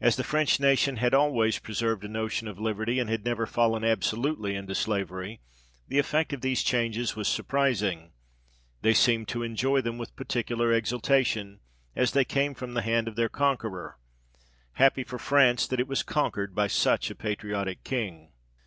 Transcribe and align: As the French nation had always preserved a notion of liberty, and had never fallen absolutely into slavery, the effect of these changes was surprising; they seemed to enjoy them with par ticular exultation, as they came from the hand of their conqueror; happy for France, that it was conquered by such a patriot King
As 0.00 0.16
the 0.16 0.24
French 0.24 0.58
nation 0.60 0.96
had 0.96 1.12
always 1.12 1.58
preserved 1.58 2.04
a 2.04 2.08
notion 2.08 2.48
of 2.48 2.58
liberty, 2.58 2.98
and 2.98 3.10
had 3.10 3.22
never 3.26 3.44
fallen 3.46 3.84
absolutely 3.84 4.54
into 4.54 4.74
slavery, 4.74 5.42
the 5.86 5.98
effect 5.98 6.32
of 6.32 6.40
these 6.40 6.62
changes 6.62 7.16
was 7.16 7.28
surprising; 7.28 8.12
they 8.80 8.94
seemed 8.94 9.28
to 9.28 9.42
enjoy 9.42 9.82
them 9.82 9.98
with 9.98 10.16
par 10.16 10.24
ticular 10.24 10.74
exultation, 10.74 11.60
as 11.94 12.12
they 12.12 12.24
came 12.24 12.54
from 12.54 12.72
the 12.72 12.80
hand 12.80 13.08
of 13.08 13.14
their 13.14 13.28
conqueror; 13.28 13.98
happy 14.76 15.04
for 15.04 15.18
France, 15.18 15.66
that 15.66 15.80
it 15.80 15.86
was 15.86 16.02
conquered 16.02 16.54
by 16.54 16.66
such 16.66 17.10
a 17.10 17.14
patriot 17.14 17.84
King 17.84 18.32